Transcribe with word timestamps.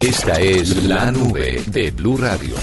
Esta 0.00 0.40
es 0.40 0.84
la 0.84 1.10
nube 1.10 1.60
de 1.66 1.90
Blue 1.90 2.16
Radio. 2.16 2.54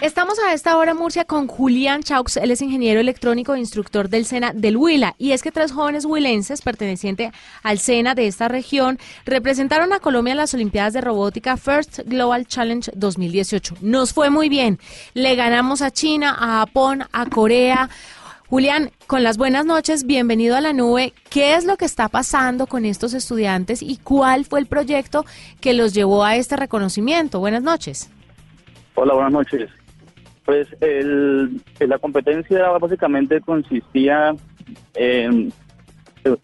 Estamos 0.00 0.38
a 0.38 0.52
esta 0.52 0.76
hora 0.76 0.92
en 0.92 0.96
Murcia 0.96 1.24
con 1.24 1.48
Julián 1.48 2.04
Chaux, 2.04 2.36
él 2.36 2.52
es 2.52 2.62
ingeniero 2.62 3.00
electrónico 3.00 3.54
e 3.54 3.58
instructor 3.58 4.08
del 4.08 4.26
SENA 4.26 4.52
del 4.52 4.76
Huila. 4.76 5.16
Y 5.18 5.32
es 5.32 5.42
que 5.42 5.50
tres 5.50 5.72
jóvenes 5.72 6.04
huilenses 6.04 6.62
pertenecientes 6.62 7.32
al 7.64 7.80
SENA 7.80 8.14
de 8.14 8.28
esta 8.28 8.46
región 8.46 9.00
representaron 9.24 9.92
a 9.92 9.98
Colombia 9.98 10.32
en 10.32 10.38
las 10.38 10.54
Olimpiadas 10.54 10.92
de 10.92 11.00
Robótica 11.00 11.56
First 11.56 12.00
Global 12.06 12.46
Challenge 12.46 12.90
2018. 12.94 13.76
Nos 13.80 14.12
fue 14.12 14.30
muy 14.30 14.48
bien. 14.48 14.78
Le 15.14 15.34
ganamos 15.34 15.82
a 15.82 15.90
China, 15.90 16.36
a 16.38 16.60
Japón, 16.60 17.04
a 17.12 17.26
Corea. 17.26 17.90
Julián, 18.52 18.90
con 19.06 19.22
las 19.22 19.38
buenas 19.38 19.64
noches, 19.64 20.04
bienvenido 20.04 20.56
a 20.56 20.60
la 20.60 20.74
nube. 20.74 21.14
¿Qué 21.30 21.54
es 21.54 21.64
lo 21.64 21.78
que 21.78 21.86
está 21.86 22.10
pasando 22.10 22.66
con 22.66 22.84
estos 22.84 23.14
estudiantes 23.14 23.80
y 23.82 23.96
cuál 23.96 24.44
fue 24.44 24.60
el 24.60 24.66
proyecto 24.66 25.24
que 25.62 25.72
los 25.72 25.94
llevó 25.94 26.22
a 26.22 26.36
este 26.36 26.56
reconocimiento? 26.56 27.40
Buenas 27.40 27.62
noches. 27.62 28.10
Hola, 28.94 29.14
buenas 29.14 29.32
noches. 29.32 29.70
Pues 30.44 30.68
el, 30.82 31.62
la 31.80 31.98
competencia 31.98 32.68
básicamente 32.72 33.40
consistía 33.40 34.36
en 34.96 35.50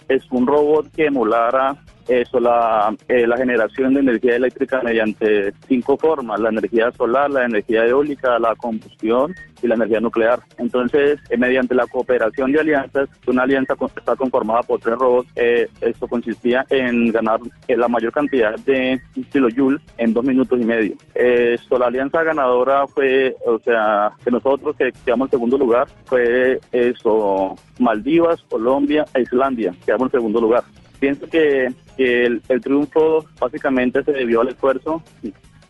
es 0.09 0.23
un 0.31 0.47
robot 0.47 0.91
que 0.97 1.09
emulara 1.09 1.77
eso, 2.09 2.41
la, 2.41 2.95
eh, 3.09 3.27
la 3.27 3.37
generación 3.37 3.95
de 3.95 4.01
energía 4.01 4.37
eléctrica 4.37 4.81
mediante 4.83 5.53
cinco 5.67 5.97
formas, 5.97 6.41
la 6.41 6.49
energía 6.49 6.91
solar, 6.93 7.31
la 7.31 7.45
energía 7.45 7.85
eólica, 7.87 8.39
la 8.39 8.55
combustión 8.57 9.35
y 9.63 9.67
la 9.67 9.75
energía 9.75 10.01
nuclear. 10.01 10.41
Entonces, 10.57 11.21
eh, 11.29 11.37
mediante 11.37 11.75
la 11.75 11.87
cooperación 11.87 12.53
de 12.53 12.61
alianzas, 12.61 13.09
una 13.27 13.43
alianza 13.43 13.75
está 13.97 14.17
conformada 14.17 14.63
por 14.63 14.81
tres 14.81 14.97
robots, 14.97 15.31
eh, 15.37 15.69
esto 15.81 16.09
consistía 16.09 16.65
en 16.71 17.13
ganar 17.13 17.41
la 17.69 17.89
mayor 17.89 18.13
cantidad 18.13 18.55
de 18.61 19.01
kilojoules 19.31 19.81
en 19.99 20.15
dos 20.15 20.25
minutos 20.25 20.59
y 20.61 20.65
medio. 20.65 20.95
Esto, 21.15 21.79
la 21.79 21.87
alianza 21.87 22.23
ganadora 22.23 22.87
fue, 22.87 23.37
o 23.47 23.59
sea, 23.59 24.13
que 24.25 24.31
nosotros 24.31 24.77
que 24.77 24.93
quedamos 25.05 25.27
en 25.27 25.33
segundo 25.33 25.59
lugar, 25.59 25.89
fue 26.07 26.59
eso, 26.73 27.55
Maldivas, 27.79 28.43
Colombia 28.49 29.05
e 29.15 29.23
Islandia, 29.23 29.75
quedamos 29.85 30.07
en 30.07 30.13
segundo 30.13 30.41
lugar. 30.41 30.65
Pienso 30.99 31.27
que, 31.29 31.73
el, 31.97 32.43
triunfo 32.63 33.25
básicamente 33.41 34.03
se 34.05 34.13
debió 34.13 34.41
al 34.41 34.49
esfuerzo, 34.49 35.03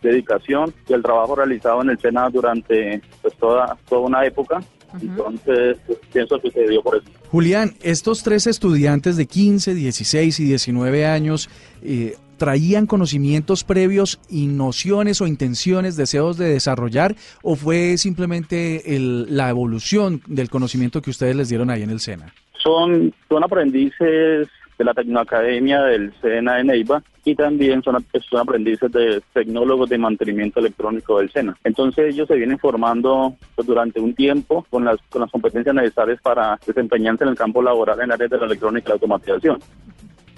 dedicación 0.02 0.72
y 0.88 0.92
el 0.92 1.02
trabajo 1.02 1.34
realizado 1.34 1.82
en 1.82 1.90
el 1.90 1.98
Senado 1.98 2.30
durante 2.30 3.00
pues, 3.22 3.34
toda, 3.36 3.76
toda 3.88 4.02
una 4.02 4.24
época. 4.24 4.60
Entonces, 5.00 5.76
pues, 5.86 5.98
pienso 6.12 6.38
que 6.40 6.50
se 6.50 6.60
debió 6.60 6.82
por 6.82 6.96
eso. 6.96 7.06
Julián, 7.30 7.74
estos 7.82 8.22
tres 8.22 8.46
estudiantes 8.46 9.16
de 9.16 9.26
15, 9.26 9.74
16 9.74 10.40
y 10.40 10.44
19 10.44 11.06
años 11.06 11.50
eh, 11.82 12.16
traían 12.38 12.86
conocimientos 12.86 13.64
previos 13.64 14.18
y 14.30 14.46
nociones 14.46 15.20
o 15.20 15.26
intenciones, 15.26 15.96
deseos 15.96 16.38
de 16.38 16.48
desarrollar, 16.48 17.16
o 17.42 17.56
fue 17.56 17.98
simplemente 17.98 18.96
el, 18.96 19.36
la 19.36 19.50
evolución 19.50 20.22
del 20.26 20.48
conocimiento 20.48 21.02
que 21.02 21.10
ustedes 21.10 21.36
les 21.36 21.50
dieron 21.50 21.68
ahí 21.68 21.82
en 21.82 21.90
el 21.90 22.00
SENA? 22.00 22.32
Son, 22.62 23.12
son 23.28 23.44
aprendices 23.44 24.48
de 24.78 24.84
la 24.84 24.94
Tecnoacademia 24.94 25.82
del 25.82 26.12
SENA 26.20 26.54
de 26.54 26.64
Neiva 26.64 27.02
y 27.24 27.34
también 27.34 27.82
son, 27.82 27.96
aprendices 28.38 28.90
de 28.92 29.20
tecnólogos 29.34 29.90
de 29.90 29.98
mantenimiento 29.98 30.60
electrónico 30.60 31.18
del 31.18 31.30
SENA. 31.30 31.56
Entonces 31.64 32.14
ellos 32.14 32.28
se 32.28 32.36
vienen 32.36 32.58
formando 32.58 33.36
pues, 33.54 33.66
durante 33.66 34.00
un 34.00 34.14
tiempo 34.14 34.64
con 34.70 34.84
las, 34.84 34.98
con 35.10 35.20
las 35.22 35.30
competencias 35.30 35.74
necesarias 35.74 36.20
para 36.22 36.58
desempeñarse 36.64 37.24
en 37.24 37.30
el 37.30 37.36
campo 37.36 37.60
laboral 37.60 38.00
en 38.00 38.12
áreas 38.12 38.30
de 38.30 38.38
la 38.38 38.46
electrónica 38.46 38.86
y 38.86 38.88
la 38.90 38.94
automatización 38.94 39.58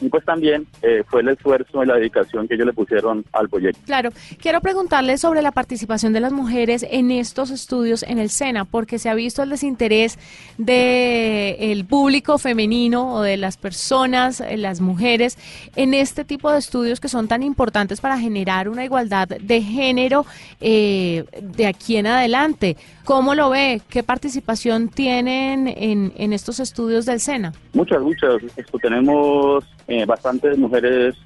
y 0.00 0.08
pues 0.08 0.24
también 0.24 0.66
eh, 0.82 1.02
fue 1.06 1.20
el 1.20 1.28
esfuerzo 1.28 1.82
y 1.82 1.86
la 1.86 1.94
dedicación 1.94 2.48
que 2.48 2.54
ellos 2.54 2.66
le 2.66 2.72
pusieron 2.72 3.24
al 3.32 3.48
proyecto. 3.48 3.80
Claro, 3.84 4.10
quiero 4.40 4.60
preguntarle 4.60 5.18
sobre 5.18 5.42
la 5.42 5.52
participación 5.52 6.12
de 6.12 6.20
las 6.20 6.32
mujeres 6.32 6.86
en 6.90 7.10
estos 7.10 7.50
estudios 7.50 8.02
en 8.02 8.18
el 8.18 8.30
SENA, 8.30 8.64
porque 8.64 8.98
se 8.98 9.08
ha 9.08 9.14
visto 9.14 9.42
el 9.42 9.50
desinterés 9.50 10.18
del 10.58 11.84
público 11.84 12.38
femenino 12.38 13.14
o 13.14 13.22
de 13.22 13.36
las 13.36 13.56
personas, 13.56 14.40
eh, 14.40 14.56
las 14.56 14.80
mujeres, 14.80 15.38
en 15.76 15.94
este 15.94 16.24
tipo 16.24 16.50
de 16.50 16.58
estudios 16.58 17.00
que 17.00 17.08
son 17.08 17.28
tan 17.28 17.42
importantes 17.42 18.00
para 18.00 18.18
generar 18.18 18.68
una 18.68 18.84
igualdad 18.84 19.28
de 19.28 19.62
género 19.62 20.26
eh, 20.60 21.24
de 21.40 21.66
aquí 21.66 21.96
en 21.96 22.06
adelante. 22.06 22.76
¿Cómo 23.04 23.34
lo 23.34 23.50
ve? 23.50 23.80
¿Qué 23.88 24.02
participación 24.02 24.88
tienen 24.88 25.66
en, 25.66 26.12
en 26.16 26.32
estos 26.32 26.60
estudios 26.60 27.06
del 27.06 27.20
SENA? 27.20 27.52
Muchas, 27.72 28.00
muchas. 28.00 28.42
Esto 28.56 28.78
tenemos 28.78 29.64
eh, 29.90 30.06
bastantes 30.06 30.56
mujeres 30.56 31.16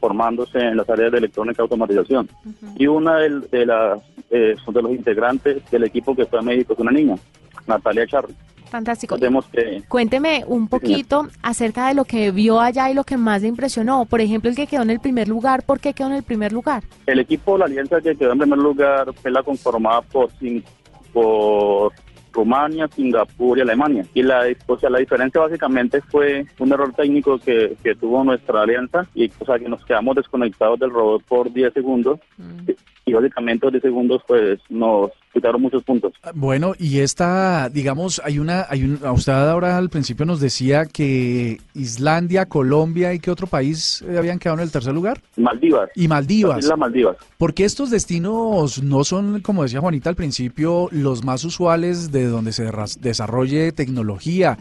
formándose 0.00 0.58
en 0.58 0.78
las 0.78 0.88
áreas 0.88 1.12
de 1.12 1.18
electrónica 1.18 1.60
y 1.60 1.64
automatización. 1.64 2.28
Y 2.76 2.86
una 2.86 3.18
de, 3.18 3.40
de 3.40 3.66
las 3.66 4.00
eh, 4.30 4.56
de 4.66 4.82
los 4.82 4.92
integrantes 4.92 5.70
del 5.70 5.84
equipo 5.84 6.16
que 6.16 6.24
fue 6.24 6.38
a 6.38 6.42
México 6.42 6.72
es 6.72 6.78
una 6.78 6.90
niña, 6.90 7.16
Natalia 7.66 8.06
Charri. 8.06 8.34
Fantástico. 8.70 9.16
Cuénteme 9.88 10.44
un 10.46 10.68
poquito 10.68 11.26
acerca 11.42 11.88
de 11.88 11.94
lo 11.94 12.04
que 12.04 12.30
vio 12.30 12.60
allá 12.60 12.90
y 12.90 12.94
lo 12.94 13.04
que 13.04 13.16
más 13.16 13.40
le 13.42 13.48
impresionó. 13.48 14.04
Por 14.04 14.20
ejemplo, 14.20 14.50
el 14.50 14.56
que 14.56 14.66
quedó 14.66 14.82
en 14.82 14.90
el 14.90 15.00
primer 15.00 15.26
lugar, 15.26 15.62
¿por 15.62 15.80
qué 15.80 15.94
quedó 15.94 16.08
en 16.08 16.14
el 16.14 16.22
primer 16.22 16.52
lugar? 16.52 16.82
El 17.06 17.18
equipo, 17.18 17.56
la 17.56 17.64
alianza 17.64 18.00
que 18.02 18.14
quedó 18.14 18.32
en 18.32 18.38
primer 18.40 18.58
lugar 18.58 19.12
fue 19.14 19.30
la 19.30 19.42
conformada 19.42 20.02
por, 20.02 20.28
por 21.12 21.92
Rumania, 22.32 22.88
Singapur 22.88 23.58
y 23.58 23.62
Alemania. 23.62 24.04
Y 24.14 24.22
la, 24.22 24.44
o 24.66 24.78
sea, 24.78 24.90
la 24.90 24.98
diferencia 24.98 25.40
básicamente 25.40 26.00
fue 26.02 26.46
un 26.58 26.72
error 26.72 26.92
técnico 26.94 27.38
que, 27.38 27.76
que 27.82 27.94
tuvo 27.94 28.24
nuestra 28.24 28.62
alianza 28.62 29.06
y 29.14 29.30
o 29.38 29.44
sea, 29.44 29.58
que 29.58 29.68
nos 29.68 29.84
quedamos 29.84 30.16
desconectados 30.16 30.78
del 30.78 30.90
robot 30.90 31.22
por 31.24 31.52
10 31.52 31.72
segundos. 31.72 32.20
Mm. 32.36 32.70
Y 33.06 33.12
básicamente 33.12 33.66
los 33.66 33.72
10 33.72 33.82
segundos 33.82 34.22
pues 34.26 34.60
nos 34.68 35.10
quitaron 35.32 35.62
muchos 35.62 35.82
puntos. 35.84 36.12
Ah, 36.22 36.32
bueno, 36.34 36.74
y 36.78 37.00
esta, 37.00 37.68
digamos, 37.68 38.20
hay 38.24 38.38
una, 38.38 38.66
hay 38.68 38.84
un, 38.84 39.00
usted 39.08 39.32
ahora 39.32 39.76
al 39.76 39.88
principio 39.88 40.26
nos 40.26 40.40
decía 40.40 40.86
que 40.86 41.58
Islandia, 41.74 42.46
Colombia 42.46 43.14
y 43.14 43.20
qué 43.20 43.30
otro 43.30 43.46
país 43.46 44.04
eh, 44.08 44.18
habían 44.18 44.38
quedado 44.38 44.58
en 44.58 44.64
el 44.64 44.72
tercer 44.72 44.92
lugar. 44.92 45.20
Maldivas. 45.36 45.90
Y 45.94 46.08
Maldivas. 46.08 46.64
Las 46.64 46.78
Maldivas. 46.78 47.16
Porque 47.36 47.64
estos 47.64 47.90
destinos 47.90 48.82
no 48.82 49.04
son, 49.04 49.40
como 49.40 49.62
decía 49.62 49.80
Juanita 49.80 50.10
al 50.10 50.16
principio, 50.16 50.88
los 50.90 51.24
más 51.24 51.44
usuales 51.44 52.10
de 52.10 52.26
donde 52.26 52.52
se 52.52 52.70
desarrolle 53.00 53.72
tecnología. 53.72 54.58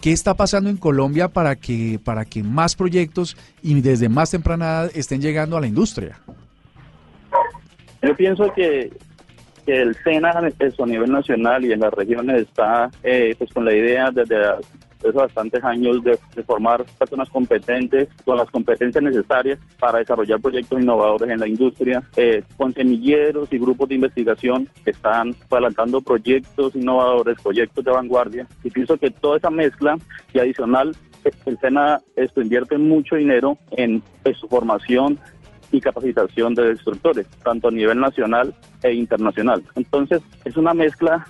¿Qué 0.00 0.12
está 0.12 0.34
pasando 0.34 0.70
en 0.70 0.76
Colombia 0.76 1.28
para 1.28 1.56
que, 1.56 1.98
para 2.02 2.24
que 2.24 2.42
más 2.42 2.76
proyectos 2.76 3.36
y 3.62 3.80
desde 3.80 4.08
más 4.08 4.30
temprana 4.30 4.60
edad 4.60 4.90
estén 4.94 5.20
llegando 5.20 5.56
a 5.56 5.60
la 5.60 5.66
industria? 5.66 6.18
Yo 8.02 8.16
pienso 8.16 8.52
que 8.54 8.90
que 9.64 9.80
el 9.80 9.94
SENA 10.02 10.30
a 10.30 10.86
nivel 10.86 11.10
nacional 11.10 11.64
y 11.64 11.72
en 11.72 11.80
las 11.80 11.92
regiones 11.92 12.42
está 12.42 12.90
eh, 13.02 13.34
pues 13.38 13.52
con 13.52 13.64
la 13.64 13.74
idea 13.74 14.10
desde 14.10 14.36
hace 14.46 15.12
bastantes 15.12 15.64
años 15.64 16.02
de, 16.04 16.18
formar 16.44 16.84
personas 16.98 17.28
competentes 17.30 18.08
con 18.24 18.36
las 18.36 18.50
competencias 18.50 19.02
necesarias 19.02 19.58
para 19.78 19.98
desarrollar 19.98 20.40
proyectos 20.40 20.80
innovadores 20.80 21.30
en 21.30 21.40
la 21.40 21.48
industria, 21.48 22.02
eh, 22.16 22.42
con 22.56 22.72
semilleros 22.72 23.52
y 23.52 23.58
grupos 23.58 23.88
de 23.88 23.94
investigación 23.96 24.68
que 24.84 24.90
están 24.90 25.34
adelantando 25.50 26.00
proyectos 26.00 26.74
innovadores, 26.74 27.40
proyectos 27.42 27.84
de 27.84 27.90
vanguardia. 27.90 28.46
Y 28.62 28.70
pienso 28.70 28.96
que 28.96 29.10
toda 29.10 29.38
esa 29.38 29.50
mezcla 29.50 29.96
y 30.32 30.38
adicional, 30.38 30.94
el 31.46 31.58
SENA 31.58 32.00
esto 32.16 32.40
invierte 32.40 32.78
mucho 32.78 33.16
dinero 33.16 33.58
en 33.72 34.02
su 34.38 34.48
formación 34.48 35.18
y 35.72 35.80
capacitación 35.80 36.54
de 36.54 36.70
instructores, 36.70 37.26
tanto 37.44 37.68
a 37.68 37.70
nivel 37.70 38.00
nacional 38.00 38.54
e 38.82 38.92
internacional. 38.92 39.62
Entonces, 39.76 40.22
es 40.44 40.56
una 40.56 40.74
mezcla 40.74 41.26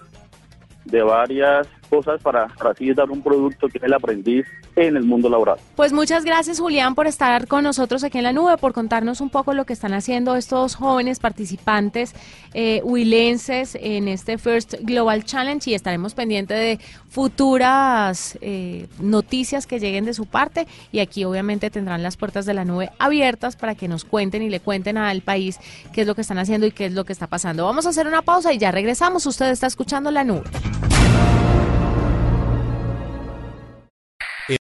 de 0.84 1.02
varias 1.02 1.68
cosas 1.88 2.22
para, 2.22 2.44
así 2.44 2.92
dar 2.92 3.10
un 3.10 3.22
producto 3.22 3.68
que 3.68 3.78
el 3.82 3.92
aprendiz 3.92 4.46
en 4.86 4.96
el 4.96 5.04
mundo 5.04 5.28
laboral. 5.28 5.58
Pues 5.76 5.92
muchas 5.92 6.24
gracias 6.24 6.60
Julián 6.60 6.94
por 6.94 7.06
estar 7.06 7.46
con 7.46 7.64
nosotros 7.64 8.04
aquí 8.04 8.18
en 8.18 8.24
la 8.24 8.32
nube, 8.32 8.56
por 8.56 8.72
contarnos 8.72 9.20
un 9.20 9.30
poco 9.30 9.54
lo 9.54 9.64
que 9.64 9.72
están 9.72 9.92
haciendo 9.92 10.36
estos 10.36 10.74
jóvenes 10.74 11.18
participantes 11.18 12.14
eh, 12.54 12.80
huilenses 12.84 13.76
en 13.80 14.08
este 14.08 14.38
First 14.38 14.74
Global 14.80 15.24
Challenge 15.24 15.70
y 15.70 15.74
estaremos 15.74 16.14
pendientes 16.14 16.58
de 16.58 16.84
futuras 17.08 18.38
eh, 18.40 18.86
noticias 19.00 19.66
que 19.66 19.78
lleguen 19.80 20.04
de 20.04 20.14
su 20.14 20.26
parte 20.26 20.66
y 20.92 21.00
aquí 21.00 21.24
obviamente 21.24 21.70
tendrán 21.70 22.02
las 22.02 22.16
puertas 22.16 22.46
de 22.46 22.54
la 22.54 22.64
nube 22.64 22.90
abiertas 22.98 23.56
para 23.56 23.74
que 23.74 23.88
nos 23.88 24.04
cuenten 24.04 24.42
y 24.42 24.50
le 24.50 24.60
cuenten 24.60 24.96
al 24.96 25.22
país 25.22 25.58
qué 25.92 26.02
es 26.02 26.06
lo 26.06 26.14
que 26.14 26.22
están 26.22 26.38
haciendo 26.38 26.66
y 26.66 26.72
qué 26.72 26.86
es 26.86 26.92
lo 26.92 27.04
que 27.04 27.12
está 27.12 27.26
pasando. 27.26 27.64
Vamos 27.64 27.86
a 27.86 27.90
hacer 27.90 28.06
una 28.06 28.22
pausa 28.22 28.52
y 28.52 28.58
ya 28.58 28.70
regresamos. 28.70 29.26
Usted 29.26 29.50
está 29.50 29.66
escuchando 29.66 30.10
la 30.10 30.24
nube. 30.24 30.44